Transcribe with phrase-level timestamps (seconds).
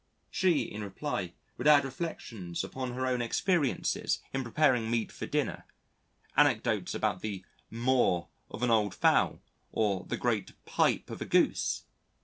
[0.31, 5.63] She, in reply, would add reflections upon her own experiences in preparing meat for dinner
[6.35, 11.83] anecdotes about the "maw" of an old Fowl, or the great "pipe" of a Goose.